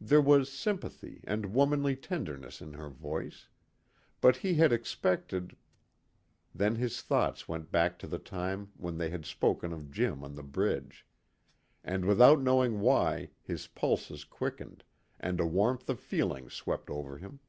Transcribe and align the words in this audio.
There 0.00 0.22
was 0.22 0.50
sympathy 0.50 1.22
and 1.24 1.52
womanly 1.52 1.96
tenderness 1.96 2.62
in 2.62 2.72
her 2.72 2.88
voice; 2.88 3.46
but 4.22 4.36
he 4.36 4.54
had 4.54 4.72
expected 4.72 5.54
Then 6.54 6.76
his 6.76 7.02
thoughts 7.02 7.46
went 7.46 7.70
back 7.70 7.98
to 7.98 8.06
the 8.06 8.18
time 8.18 8.72
when 8.78 8.96
they 8.96 9.10
had 9.10 9.26
spoken 9.26 9.74
of 9.74 9.90
Jim 9.90 10.24
on 10.24 10.34
the 10.34 10.42
bridge. 10.42 11.06
And, 11.84 12.06
without 12.06 12.40
knowing 12.40 12.80
why, 12.80 13.28
his 13.42 13.66
pulses 13.66 14.24
quickened, 14.24 14.82
and 15.20 15.40
a 15.40 15.46
warmth 15.46 15.90
of 15.90 16.00
feeling 16.00 16.48
swept 16.48 16.88
over 16.88 17.18
him. 17.18 17.40